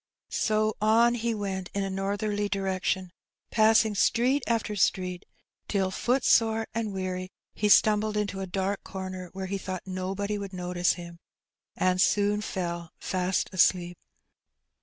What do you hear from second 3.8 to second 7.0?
street after street, till, footsore and